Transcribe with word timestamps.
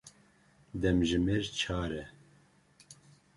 Demjimêr 0.81 1.43
çar 1.59 1.91
e. 2.01 2.03